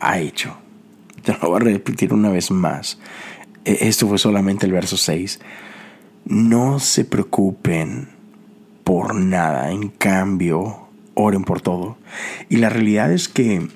ha 0.00 0.20
hecho. 0.20 0.56
Te 1.22 1.32
lo 1.34 1.50
voy 1.50 1.56
a 1.56 1.64
repetir 1.64 2.14
una 2.14 2.30
vez 2.30 2.50
más. 2.50 2.98
E, 3.64 3.88
esto 3.88 4.08
fue 4.08 4.18
solamente 4.18 4.66
el 4.66 4.72
verso 4.72 4.96
6. 4.96 5.40
No 6.26 6.78
se 6.80 7.04
preocupen 7.04 8.08
por 8.84 9.14
nada, 9.14 9.70
en 9.70 9.88
cambio, 9.88 10.88
oren 11.14 11.44
por 11.44 11.60
todo. 11.60 11.96
Y 12.48 12.56
la 12.56 12.68
realidad 12.68 13.12
es 13.12 13.28
que 13.28 13.68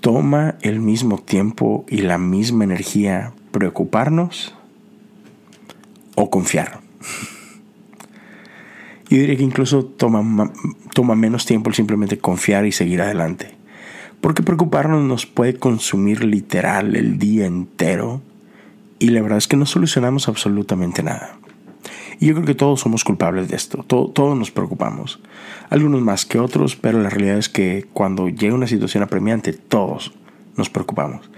toma 0.00 0.56
el 0.62 0.80
mismo 0.80 1.18
tiempo 1.18 1.84
y 1.88 1.98
la 1.98 2.18
misma 2.18 2.64
energía 2.64 3.32
preocuparnos 3.50 4.54
o 6.14 6.30
confiar. 6.30 6.80
Yo 9.08 9.16
diría 9.16 9.36
que 9.36 9.42
incluso 9.42 9.84
toma, 9.84 10.52
toma 10.92 11.14
menos 11.14 11.46
tiempo 11.46 11.70
el 11.70 11.76
simplemente 11.76 12.18
confiar 12.18 12.66
y 12.66 12.72
seguir 12.72 13.00
adelante. 13.00 13.54
Porque 14.20 14.42
preocuparnos 14.42 15.02
nos 15.02 15.26
puede 15.26 15.54
consumir 15.54 16.24
literal 16.24 16.96
el 16.96 17.18
día 17.18 17.46
entero 17.46 18.20
y 18.98 19.08
la 19.08 19.22
verdad 19.22 19.38
es 19.38 19.48
que 19.48 19.56
no 19.56 19.66
solucionamos 19.66 20.28
absolutamente 20.28 21.02
nada. 21.02 21.36
Y 22.20 22.26
yo 22.26 22.34
creo 22.34 22.46
que 22.46 22.54
todos 22.54 22.80
somos 22.80 23.04
culpables 23.04 23.48
de 23.48 23.56
esto, 23.56 23.84
todos 23.84 24.36
nos 24.36 24.50
preocupamos, 24.50 25.20
algunos 25.70 26.02
más 26.02 26.26
que 26.26 26.40
otros, 26.40 26.74
pero 26.74 27.00
la 27.00 27.10
realidad 27.10 27.38
es 27.38 27.48
que 27.48 27.86
cuando 27.92 28.28
llega 28.28 28.54
una 28.54 28.66
situación 28.66 29.04
apremiante, 29.04 29.52
todos 29.52 30.12
nos 30.56 30.68
preocupamos. 30.68 31.30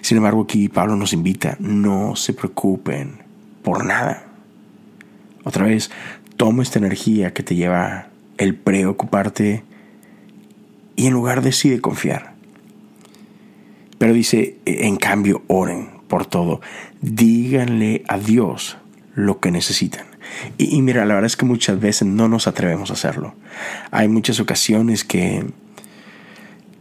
Sin 0.00 0.16
embargo, 0.16 0.42
aquí 0.42 0.68
Pablo 0.68 0.96
nos 0.96 1.12
invita, 1.12 1.56
no 1.60 2.16
se 2.16 2.32
preocupen 2.32 3.22
por 3.62 3.84
nada. 3.84 4.26
Otra 5.44 5.66
vez, 5.66 5.90
toma 6.36 6.62
esta 6.62 6.78
energía 6.78 7.34
que 7.34 7.42
te 7.42 7.54
lleva 7.54 8.08
el 8.38 8.54
preocuparte 8.54 9.64
y 10.96 11.06
en 11.06 11.12
lugar 11.12 11.42
decide 11.42 11.80
confiar. 11.82 12.32
Pero 13.98 14.14
dice, 14.14 14.56
en 14.64 14.96
cambio, 14.96 15.42
oren 15.46 16.01
por 16.12 16.26
todo. 16.26 16.60
Díganle 17.00 18.04
a 18.06 18.18
Dios 18.18 18.76
lo 19.14 19.40
que 19.40 19.50
necesitan. 19.50 20.04
Y, 20.58 20.82
mira, 20.82 21.06
la 21.06 21.14
verdad 21.14 21.24
es 21.24 21.38
que 21.38 21.46
muchas 21.46 21.80
veces 21.80 22.06
no 22.06 22.28
nos 22.28 22.46
atrevemos 22.46 22.90
a 22.90 22.92
hacerlo. 22.92 23.34
Hay 23.90 24.08
muchas 24.08 24.38
ocasiones 24.38 25.04
que, 25.04 25.46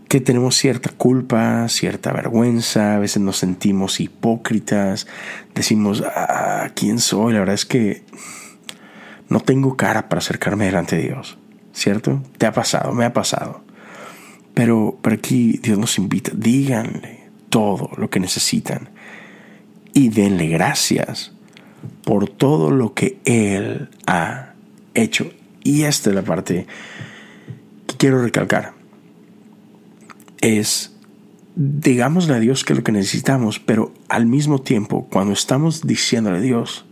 que 0.09 0.19
tenemos 0.19 0.57
cierta 0.57 0.89
culpa, 0.89 1.69
cierta 1.69 2.11
vergüenza, 2.11 2.97
a 2.97 2.99
veces 2.99 3.21
nos 3.21 3.37
sentimos 3.37 4.01
hipócritas, 4.01 5.07
decimos, 5.55 6.03
ah, 6.05 6.69
¿quién 6.75 6.99
soy? 6.99 7.31
La 7.31 7.39
verdad 7.39 7.55
es 7.55 7.65
que 7.65 8.03
no 9.29 9.39
tengo 9.39 9.77
cara 9.77 10.09
para 10.09 10.19
acercarme 10.19 10.65
delante 10.65 10.97
de 10.97 11.03
Dios, 11.03 11.37
¿cierto? 11.71 12.21
Te 12.37 12.47
ha 12.47 12.51
pasado, 12.51 12.91
me 12.91 13.05
ha 13.05 13.13
pasado. 13.13 13.63
Pero, 14.53 14.99
pero 15.01 15.15
aquí 15.15 15.57
Dios 15.63 15.79
nos 15.79 15.97
invita, 15.97 16.33
díganle 16.35 17.29
todo 17.47 17.91
lo 17.95 18.09
que 18.09 18.19
necesitan 18.19 18.89
y 19.93 20.09
denle 20.09 20.47
gracias 20.47 21.31
por 22.03 22.29
todo 22.29 22.71
lo 22.71 22.93
que 22.93 23.19
Él 23.25 23.89
ha 24.07 24.53
hecho. 24.93 25.31
Y 25.63 25.83
esta 25.83 26.09
es 26.09 26.15
la 26.15 26.23
parte 26.23 26.67
que 27.87 27.95
quiero 27.97 28.21
recalcar. 28.21 28.73
Es, 30.39 30.95
digámosle 31.55 32.35
a 32.35 32.39
Dios 32.39 32.63
que 32.63 32.73
es 32.73 32.79
lo 32.79 32.83
que 32.83 32.91
necesitamos, 32.91 33.59
pero 33.59 33.93
al 34.09 34.25
mismo 34.25 34.61
tiempo, 34.61 35.07
cuando 35.11 35.33
estamos 35.33 35.85
diciéndole 35.85 36.37
a 36.37 36.41
Dios, 36.41 36.85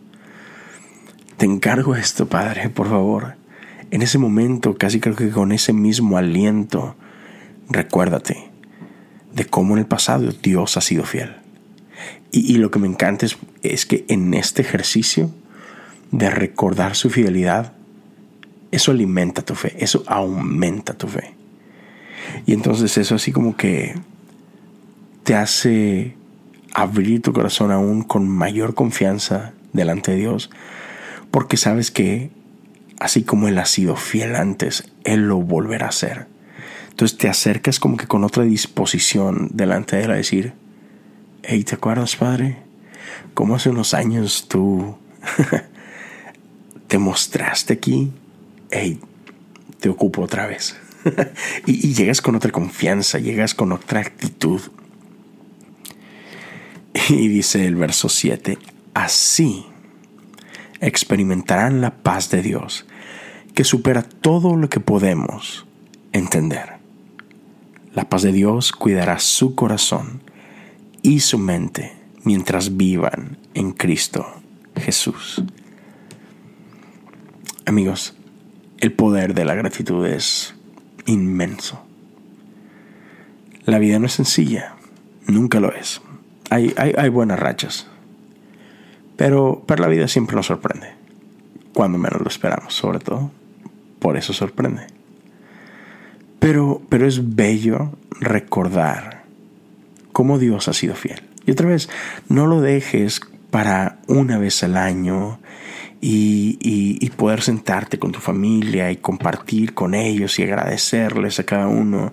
te 1.38 1.46
encargo 1.46 1.96
esto, 1.96 2.28
Padre, 2.28 2.70
por 2.70 2.90
favor. 2.90 3.36
En 3.92 4.02
ese 4.02 4.20
momento, 4.20 4.78
casi 4.78 5.00
creo 5.00 5.16
que 5.16 5.30
con 5.30 5.52
ese 5.52 5.74
mismo 5.74 6.18
aliento, 6.18 6.96
recuérdate 7.70 8.52
de 9.34 9.46
cómo 9.46 9.74
en 9.74 9.80
el 9.80 9.86
pasado 9.88 10.32
Dios 10.32 10.78
ha 10.78 10.82
sido 10.82 11.06
fiel. 11.06 11.38
Y, 12.32 12.58
lo 12.58 12.70
que 12.70 12.80
me 12.80 12.88
encanta 12.88 13.26
es, 13.26 13.38
es, 13.64 13.86
que 13.86 14.06
en 14.08 14.34
este 14.36 14.62
ejercicio 14.62 15.32
de 16.12 16.30
recordar 16.30 16.96
su 16.96 17.10
fidelidad, 17.10 17.74
eso 18.72 18.92
alimenta 18.92 19.42
tu 19.42 19.56
fe, 19.56 19.76
eso 19.80 20.04
aumenta 20.06 20.94
tu 20.94 21.08
fe. 21.08 21.34
Y 22.46 22.54
entonces 22.54 22.98
eso 22.98 23.16
así 23.16 23.32
como 23.32 23.58
que 23.58 23.96
te 25.24 25.36
hace 25.36 26.16
abrir 26.74 27.22
tu 27.22 27.34
corazón 27.34 27.72
aún 27.72 28.04
con 28.04 28.28
mayor 28.28 28.76
confianza 28.76 29.54
delante 29.74 30.12
de 30.12 30.18
Dios, 30.18 30.52
porque 31.32 31.58
sabes 31.58 31.90
que 31.90 32.30
así 33.00 33.24
como 33.24 33.48
Él 33.48 33.58
ha 33.58 33.66
sido 33.66 33.96
fiel 33.96 34.36
antes, 34.36 34.92
Él 35.04 35.28
lo 35.28 35.38
volverá 35.38 35.88
a 35.88 35.90
hacer. 35.90 36.28
Entonces 37.00 37.18
te 37.18 37.30
acercas 37.30 37.80
como 37.80 37.96
que 37.96 38.08
con 38.08 38.26
otra 38.26 38.44
disposición 38.44 39.50
delante 39.54 39.96
de 39.96 40.04
él 40.04 40.12
a 40.12 40.16
decir, 40.16 40.54
hey, 41.44 41.64
¿te 41.64 41.76
acuerdas, 41.76 42.16
Padre? 42.16 42.58
Como 43.34 43.56
hace 43.56 43.70
unos 43.70 43.94
años 43.94 44.48
tú 44.48 44.98
te 46.88 46.98
mostraste 46.98 47.74
aquí, 47.74 48.12
hey, 48.72 49.00
te 49.80 49.90
ocupo 49.90 50.22
otra 50.22 50.46
vez. 50.46 50.78
y, 51.66 51.88
y 51.88 51.94
llegas 51.94 52.22
con 52.22 52.36
otra 52.36 52.52
confianza, 52.52 53.20
llegas 53.20 53.54
con 53.54 53.72
otra 53.72 54.02
actitud. 54.02 54.62
Y 57.10 57.28
dice 57.28 57.66
el 57.66 57.76
verso 57.76 58.10
7, 58.10 58.58
así 58.94 59.66
experimentarán 60.82 61.82
la 61.82 61.96
paz 61.96 62.30
de 62.30 62.42
Dios, 62.42 62.86
que 63.54 63.64
supera 63.64 64.04
todo 64.04 64.56
lo 64.56 64.70
que 64.70 64.80
podemos 64.80 65.66
entender. 66.12 66.78
La 67.94 68.08
paz 68.10 68.22
de 68.22 68.32
Dios 68.32 68.72
cuidará 68.72 69.20
su 69.20 69.56
corazón 69.56 70.22
y 71.02 71.20
su 71.20 71.38
mente 71.38 71.94
mientras 72.24 72.78
vivan 72.78 73.38
en 73.54 73.72
Cristo 73.72 74.26
Jesús. 74.76 75.44
Amigos, 77.66 78.16
el 78.80 78.92
poder 78.94 79.34
de 79.34 79.46
la 79.46 79.56
gratitud 79.56 80.06
es 80.06 80.56
inmenso. 81.06 81.82
La 83.66 83.80
vida 83.80 84.00
no 84.00 84.08
es 84.08 84.14
sencilla, 84.14 84.76
nunca 85.28 85.60
lo 85.60 85.74
es. 85.74 86.02
Hay, 86.50 86.74
hay, 86.78 87.10
buenas 87.10 87.40
rachas, 87.40 87.86
pero, 89.18 89.64
pero 89.68 89.84
la 89.84 89.88
vida 89.88 90.08
siempre 90.08 90.36
nos 90.36 90.48
sorprende, 90.48 90.94
cuando 91.74 92.00
menos 92.00 92.22
lo 92.22 92.28
esperamos, 92.28 92.74
sobre 92.74 93.00
todo. 93.00 93.30
Por 94.00 94.18
eso 94.18 94.34
sorprende. 94.34 94.88
Pero, 96.40 96.82
pero 96.90 97.06
es 97.06 97.36
bello 97.36 97.92
recordar 98.20 99.19
cómo 100.20 100.38
Dios 100.38 100.68
ha 100.68 100.74
sido 100.74 100.96
fiel. 100.96 101.22
Y 101.46 101.52
otra 101.52 101.70
vez, 101.70 101.88
no 102.28 102.46
lo 102.46 102.60
dejes 102.60 103.22
para 103.52 104.00
una 104.08 104.38
vez 104.38 104.62
al 104.64 104.76
año 104.76 105.40
y, 106.02 107.10
poder 107.16 107.42
sentarte 107.42 108.00
con 108.00 108.12
tu 108.12 108.20
familia 108.20 108.92
y 108.92 108.98
compartir 108.98 109.74
con 109.74 109.96
ellos 109.96 110.38
y 110.38 110.44
agradecerles 110.44 111.40
a 111.40 111.46
cada 111.46 111.68
uno 111.68 112.12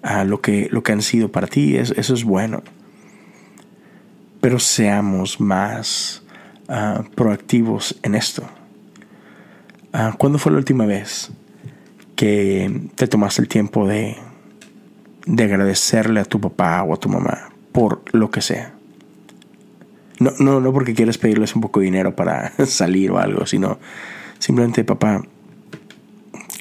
a 0.00 0.22
lo, 0.22 0.40
que, 0.40 0.68
lo 0.70 0.84
que 0.84 0.92
han 0.92 1.02
sido 1.02 1.32
para 1.32 1.48
ti. 1.48 1.76
eso 1.76 2.14
es 2.14 2.22
bueno. 2.22 2.62
Pero 4.40 4.60
seamos 4.60 5.40
más 5.40 6.22
ah, 6.68 7.02
proactivos 7.16 7.98
en 8.04 8.14
esto. 8.14 8.44
Uh, 9.92 10.16
¿Cuándo 10.18 10.38
fue 10.38 10.52
la 10.52 10.58
última 10.58 10.86
vez 10.86 11.32
que 12.14 12.90
te 12.94 13.08
tomaste 13.08 13.42
el 13.42 13.48
tiempo 13.48 13.88
de, 13.88 14.16
de 15.26 15.44
agradecerle 15.44 16.20
a 16.20 16.24
tu 16.24 16.40
papá 16.40 16.82
o 16.82 16.94
a 16.94 16.96
tu 16.96 17.08
mamá 17.08 17.50
por 17.72 18.02
lo 18.12 18.30
que 18.30 18.40
sea? 18.40 18.74
No, 20.18 20.32
no, 20.38 20.60
no 20.60 20.72
porque 20.72 20.94
quieres 20.94 21.16
pedirles 21.16 21.54
un 21.54 21.62
poco 21.62 21.80
de 21.80 21.86
dinero 21.86 22.14
para 22.14 22.52
salir 22.66 23.10
o 23.10 23.18
algo, 23.18 23.46
sino 23.46 23.78
simplemente, 24.38 24.84
papá, 24.84 25.22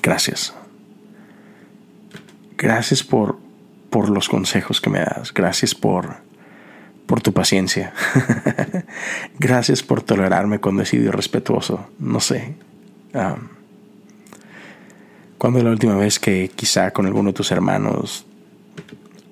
gracias. 0.02 0.56
Gracias 2.58 3.04
por, 3.04 3.38
por 3.90 4.10
los 4.10 4.30
consejos 4.30 4.82
que 4.82 4.90
me 4.90 5.00
das. 5.00 5.34
Gracias 5.34 5.76
por, 5.76 6.18
por 7.06 7.22
tu 7.22 7.34
paciencia. 7.34 7.94
gracias 9.40 9.84
por 9.84 10.02
tolerarme 10.02 10.60
cuando 10.60 10.84
he 10.84 10.86
sido 10.86 11.06
irrespetuoso. 11.06 11.88
No 12.00 12.20
sé. 12.20 12.56
Um, 13.14 13.48
¿Cuándo 15.38 15.60
es 15.60 15.66
la 15.66 15.72
última 15.72 15.96
vez 15.96 16.20
que 16.20 16.52
quizá 16.54 16.92
con 16.92 17.06
alguno 17.06 17.30
de 17.30 17.34
tus 17.34 17.52
hermanos 17.52 18.26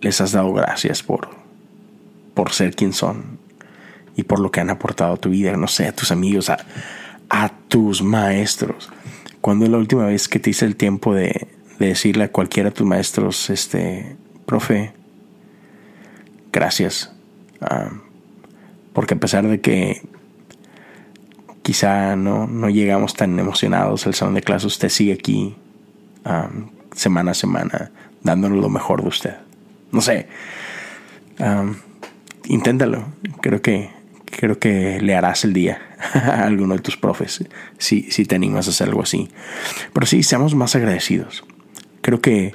les 0.02 0.22
has 0.22 0.32
dado 0.32 0.54
gracias 0.54 1.04
por, 1.04 1.30
por 2.34 2.52
ser 2.52 2.76
quien 2.76 2.94
son? 2.94 3.38
y 4.18 4.24
por 4.24 4.40
lo 4.40 4.52
que 4.52 4.60
han 4.60 4.72
aportado 4.72 5.14
a 5.14 5.18
tu 5.18 5.30
vida, 5.30 5.56
no 5.56 5.68
sé, 5.68 5.88
a 5.88 5.96
tus 5.96 6.12
amigos, 6.12 6.50
a, 6.50 6.58
tus 7.68 8.02
maestros. 8.02 8.90
¿Cuándo 9.42 9.66
es 9.66 9.72
la 9.72 9.78
última 9.78 10.06
vez 10.06 10.28
que 10.28 10.40
te 10.40 10.50
hice 10.50 10.66
el 10.66 10.76
tiempo 10.76 11.14
de, 11.14 11.48
decirle 11.78 12.24
a 12.24 12.32
cualquiera 12.32 12.72
de 12.72 12.76
tus 12.76 12.88
maestros, 12.88 13.50
este, 13.52 14.16
profe, 14.46 14.94
gracias? 16.52 17.14
Ah, 17.62 17.92
porque 18.94 19.14
a 19.14 19.20
pesar 19.20 19.48
de 19.48 19.62
que 19.62 20.02
quizá 21.62 22.16
no, 22.16 22.48
no 22.48 22.70
llegamos 22.70 23.14
tan 23.14 23.38
emocionados 23.38 24.08
al 24.08 24.16
salón 24.16 24.34
de 24.34 24.42
clases, 24.42 24.66
usted 24.66 24.90
sigue 24.90 25.14
aquí 25.14 25.56
ah, 26.26 26.50
semana 26.96 27.32
a 27.32 27.36
semana 27.36 27.92
dándonos 28.28 28.60
lo 28.60 28.70
mejor 28.70 29.02
de 29.02 29.08
usted. 29.08 29.36
No 29.92 30.02
sé, 30.02 30.28
ah, 31.40 31.66
inténtalo. 32.46 33.06
Creo 33.42 33.62
que 33.62 33.90
creo 34.26 34.60
que 34.60 35.00
le 35.02 35.16
harás 35.16 35.46
el 35.46 35.54
día 35.54 35.80
a 36.14 36.44
alguno 36.44 36.76
de 36.76 36.82
tus 36.82 36.98
profes 36.98 37.44
si, 37.78 38.12
si 38.12 38.26
te 38.26 38.36
animas 38.36 38.68
a 38.68 38.72
hacer 38.72 38.90
algo 38.90 39.02
así. 39.02 39.30
Pero 39.94 40.06
sí, 40.06 40.22
seamos 40.22 40.54
más 40.54 40.76
agradecidos. 40.76 41.44
Creo 42.02 42.22
que 42.22 42.54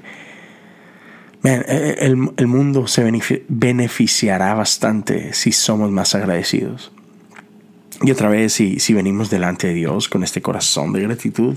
e, 1.43 1.49
e, 1.49 1.97
el, 2.07 2.31
el, 2.37 2.47
mundo 2.47 2.87
se 2.87 3.03
beneficiará 3.49 4.55
bastante 4.55 5.33
si 5.33 5.51
somos 5.53 5.91
más 5.91 6.15
agradecidos. 6.15 6.93
Y 8.03 8.11
otra 8.11 8.29
vez, 8.29 8.53
si, 8.53 8.81
si 8.81 8.95
venimos 8.95 9.31
delante 9.31 9.69
de 9.69 9.75
Dios 9.75 10.09
con 10.09 10.25
este 10.25 10.43
corazón 10.43 10.93
de 10.93 11.03
gratitud, 11.03 11.57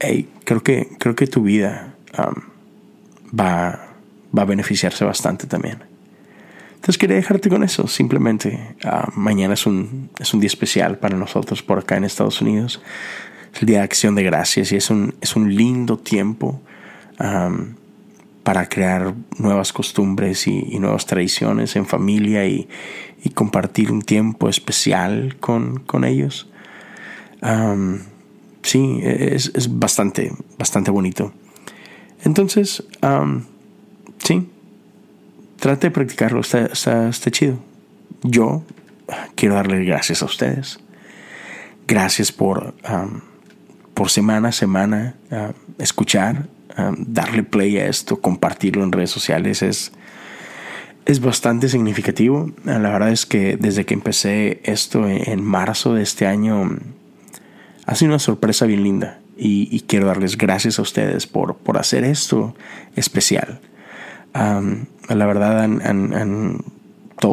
hey, 0.00 0.28
creo, 0.44 0.62
que, 0.62 0.88
creo 0.98 1.14
que 1.14 1.26
tu 1.26 1.42
vida 1.42 1.94
um, 2.18 2.42
va, 3.38 3.94
va 4.36 4.42
a 4.42 4.46
beneficiarse 4.46 5.04
bastante 5.04 5.46
también. 5.46 5.82
Entonces 6.78 6.98
quería 6.98 7.16
dejarte 7.16 7.48
con 7.48 7.64
eso, 7.64 7.88
simplemente. 7.88 8.76
Ah, 8.84 9.10
mañana 9.14 9.54
es 9.54 9.66
un, 9.66 10.10
es 10.20 10.32
un 10.32 10.40
día 10.40 10.46
especial 10.46 10.98
para 10.98 11.16
nosotros 11.16 11.62
por 11.62 11.80
acá 11.80 11.96
en 11.96 12.04
Estados 12.04 12.40
Unidos. 12.40 12.80
Es 13.52 13.62
el 13.62 13.66
Día 13.66 13.78
de 13.78 13.84
Acción 13.84 14.14
de 14.14 14.22
Gracias 14.22 14.70
y 14.70 14.76
es 14.76 14.88
un, 14.88 15.14
es 15.20 15.34
un 15.34 15.54
lindo 15.54 15.98
tiempo 15.98 16.62
para 18.44 18.68
crear 18.68 19.12
nuevas 19.38 19.72
costumbres 19.72 20.46
y, 20.46 20.78
nuevas 20.78 21.04
tradiciones 21.04 21.74
en 21.74 21.84
familia 21.84 22.46
y, 22.46 22.68
y, 23.24 23.30
compartir 23.30 23.90
un 23.90 24.02
tiempo 24.02 24.48
especial 24.48 25.36
con, 25.40 25.80
con 25.80 26.04
ellos. 26.04 26.48
sí, 28.62 29.00
es, 29.02 29.50
es, 29.52 29.78
bastante, 29.78 30.32
bastante 30.56 30.92
bonito. 30.92 31.32
Entonces, 32.24 32.84
sí, 34.18 34.48
trate 35.58 35.88
de 35.88 35.90
practicarlo, 35.90 36.40
está, 36.40 37.10
chido. 37.30 37.58
Yo 38.22 38.62
quiero 39.34 39.54
darle 39.54 39.84
gracias 39.84 40.22
a 40.22 40.26
ustedes. 40.26 40.80
Gracias 41.86 42.32
por, 42.32 42.74
um, 42.90 43.20
por 43.94 44.10
semana 44.10 44.48
a 44.48 44.52
semana 44.52 45.14
escuchar, 45.78 46.48
um, 46.76 46.96
darle 46.98 47.42
play 47.42 47.78
a 47.78 47.86
esto, 47.86 48.20
compartirlo 48.20 48.84
en 48.84 48.92
redes 48.92 49.10
sociales. 49.10 49.62
Es, 49.62 49.92
es 51.08 51.20
bastante 51.20 51.70
significativo. 51.70 52.52
La 52.64 52.78
verdad 52.78 53.10
es 53.10 53.24
que 53.24 53.56
desde 53.56 53.86
que 53.86 53.94
empecé 53.94 54.60
esto 54.64 55.08
en, 55.08 55.42
marzo 55.42 55.94
de 55.94 56.02
este 56.02 56.26
año, 56.26 56.70
ha 57.86 57.94
sido 57.94 58.10
una 58.10 58.18
sorpresa 58.18 58.66
bien 58.66 58.82
linda. 58.82 59.18
Y, 59.40 59.80
quiero 59.86 60.06
darles 60.06 60.36
gracias 60.36 60.78
a 60.78 60.82
ustedes 60.82 61.26
por, 61.26 61.56
por 61.56 61.78
hacer 61.78 62.02
esto 62.02 62.54
especial 62.96 63.60
la 64.34 65.26
verdad, 65.26 65.62
han, 65.62 66.64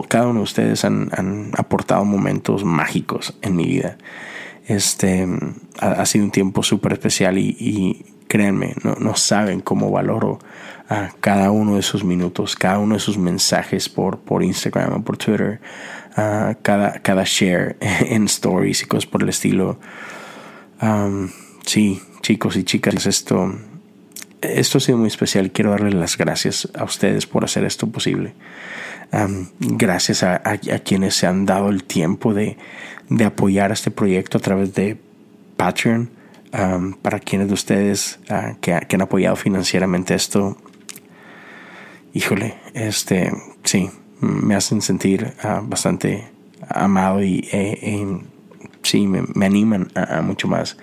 cada 0.09 0.27
uno 0.27 0.39
de 0.39 0.43
ustedes 0.43 0.85
han, 0.85 1.51
aportado 1.57 2.05
momentos 2.05 2.63
mágicos 2.63 3.37
en 3.41 3.55
mi 3.55 3.65
vida. 3.65 3.97
Este 4.67 5.27
ha, 5.79 6.05
sido 6.05 6.25
un 6.25 6.31
tiempo 6.31 6.63
súper 6.63 6.93
especial 6.93 7.37
y, 7.37 8.05
créanme, 8.27 8.75
no, 8.83 8.95
no, 8.95 9.15
saben 9.15 9.61
cómo 9.61 9.91
valoro 9.91 10.39
a 10.89 11.11
cada 11.19 11.51
uno 11.51 11.75
de 11.75 11.81
sus 11.81 12.03
minutos, 12.03 12.55
cada 12.55 12.79
uno 12.79 12.95
de 12.95 12.99
sus 12.99 13.17
mensajes 13.17 13.89
por, 13.89 14.19
por 14.19 14.43
Instagram 14.43 14.93
o 14.93 15.03
por 15.03 15.17
Twitter, 15.17 15.59
cada, 16.15 16.93
cada 17.01 17.23
share 17.25 17.77
en 17.81 18.25
stories 18.25 18.83
y 18.83 18.85
cosas 18.85 19.05
por 19.05 19.23
el 19.23 19.29
estilo. 19.29 19.79
Sí, 21.65 22.01
chicos 22.21 22.55
y 22.55 22.63
chicas, 22.63 23.05
esto 23.05 23.53
esto 24.53 24.77
ha 24.77 24.81
sido 24.81 24.97
muy 24.97 25.07
especial. 25.07 25.51
Quiero 25.51 25.71
darles 25.71 25.93
las 25.93 26.17
gracias 26.17 26.69
a 26.75 26.83
ustedes 26.83 27.25
por 27.25 27.43
hacer 27.43 27.63
esto 27.63 27.87
posible. 27.87 28.33
gracias 29.59 30.23
a, 30.23 30.57
quienes 30.83 31.15
se 31.15 31.27
han 31.27 31.45
dado 31.45 31.69
el 31.69 31.83
tiempo 31.83 32.33
de, 32.33 32.57
apoyar 33.25 33.71
este 33.71 33.91
proyecto 33.91 34.37
a 34.37 34.41
través 34.41 34.73
de 34.73 34.97
Patreon. 35.57 36.09
para 37.01 37.19
quienes 37.19 37.47
de 37.47 37.53
ustedes 37.53 38.19
ah, 38.29 38.55
que, 38.61 38.73
han 38.73 39.01
apoyado 39.01 39.35
financieramente 39.35 40.15
esto, 40.15 40.57
híjole, 42.13 42.55
este, 42.73 43.31
sí, 43.63 43.89
me 44.21 44.55
hacen 44.55 44.81
sentir 44.81 45.33
ah, 45.43 45.61
bastante 45.63 46.29
amado 46.69 47.21
y 47.21 47.47
eh, 47.51 47.79
eh, 47.81 48.21
sí, 48.83 49.05
me, 49.07 49.45
animan 49.45 49.91
a, 49.95 50.21
mucho 50.21 50.47
más. 50.47 50.77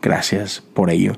Gracias 0.00 0.62
por 0.74 0.90
ello. 0.90 1.14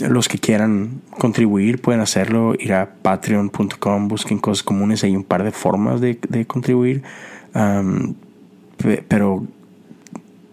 los 0.00 0.28
que 0.28 0.38
quieran 0.38 1.00
contribuir 1.18 1.80
pueden 1.80 2.00
hacerlo, 2.00 2.54
ir 2.58 2.74
a 2.74 2.90
patreon.com, 3.02 4.08
busquen 4.08 4.38
cosas 4.38 4.62
comunes, 4.62 5.02
hay 5.02 5.16
un 5.16 5.24
par 5.24 5.44
de 5.44 5.50
formas 5.50 6.00
de, 6.00 6.18
contribuir, 6.46 7.02
pero 9.08 9.46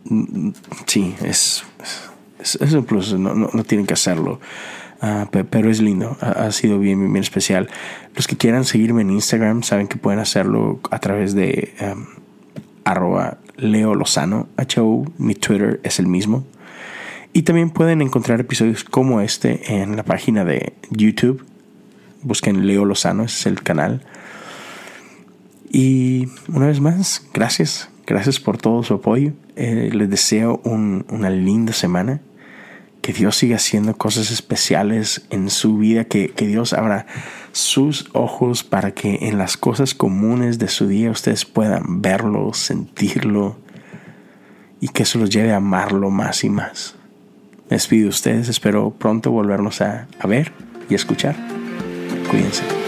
mm, 0.06 0.50
sí, 0.86 1.16
es, 1.24 1.64
es, 2.40 2.74
un 2.74 2.86
plus, 2.86 3.14
no, 3.14 3.34
no, 3.36 3.64
tienen 3.64 3.86
que 3.86 3.94
hacerlo. 3.94 4.40
Ah, 5.00 5.28
pero 5.32 5.70
es 5.70 5.80
lindo, 5.80 6.18
ha, 6.22 6.52
sido 6.52 6.80
bien, 6.80 7.00
bien, 7.00 7.24
especial. 7.24 7.70
Los 8.16 8.26
que 8.26 8.36
quieran 8.36 8.66
seguirme 8.66 9.04
en 9.04 9.12
Instagram 9.12 9.62
saben 9.62 9.88
que 9.88 9.98
pueden 9.98 10.20
hacerlo 10.20 10.80
a 10.90 10.98
través 11.00 11.36
de 11.36 11.74
arroba 12.84 13.38
Leo 13.58 13.94
Lozano, 13.96 14.48
mi 15.18 15.36
Twitter 15.36 15.80
es 15.84 16.00
el 16.00 16.08
mismo. 16.08 16.46
Y 17.38 17.44
también 17.44 17.70
pueden 17.70 18.02
encontrar 18.02 18.40
episodios 18.40 18.84
como 18.84 19.22
este 19.22 19.80
en 19.80 19.96
la 19.96 20.02
página 20.02 20.44
de 20.44 20.74
YouTube. 20.90 21.46
Busquen 22.24 22.66
Leo 22.66 22.84
Lozano, 22.84 23.26
ese 23.26 23.42
es 23.42 23.46
el 23.46 23.62
canal. 23.62 24.02
Y 25.70 26.30
una 26.52 26.66
vez 26.66 26.80
más, 26.80 27.28
gracias. 27.36 27.92
Gracias 28.08 28.40
por 28.40 28.58
todo 28.58 28.82
su 28.82 28.96
apoyo. 28.96 29.34
Eh, 29.56 29.92
les 29.94 30.10
deseo 30.10 30.60
una 30.64 31.30
linda 31.30 31.74
semana. 31.74 32.22
Que 33.04 33.14
Dios 33.14 33.36
siga 33.36 33.58
haciendo 33.58 33.96
cosas 33.96 34.32
especiales 34.32 35.28
en 35.30 35.52
su 35.52 35.78
vida. 35.78 36.06
Que, 36.06 36.30
que 36.30 36.48
Dios 36.48 36.74
abra 36.74 37.06
sus 37.52 38.10
ojos 38.14 38.64
para 38.64 38.96
que 38.96 39.28
en 39.28 39.38
las 39.38 39.58
cosas 39.58 39.94
comunes 39.94 40.58
de 40.58 40.70
su 40.70 40.88
día 40.88 41.12
ustedes 41.12 41.46
puedan 41.46 42.02
verlo, 42.02 42.52
sentirlo. 42.56 43.60
Y 44.82 44.88
que 44.88 45.04
eso 45.04 45.20
los 45.20 45.30
lleve 45.30 45.52
a 45.52 45.58
amarlo 45.58 46.10
más 46.10 46.44
y 46.44 46.50
más. 46.50 46.97
Me 47.70 47.76
despido 47.76 48.04
de 48.04 48.10
ustedes, 48.10 48.50
espero 48.50 48.92
pronto 48.92 49.32
volvernos 49.32 49.82
a, 49.82 50.08
a 50.20 50.28
ver 50.28 50.52
y 50.90 50.96
escuchar. 50.96 51.36
Cuídense. 52.30 52.87